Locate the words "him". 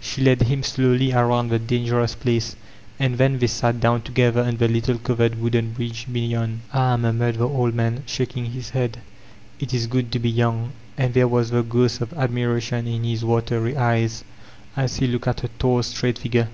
0.44-0.62